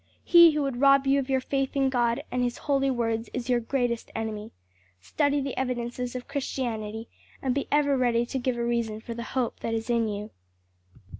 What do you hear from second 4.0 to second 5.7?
enemy. Study the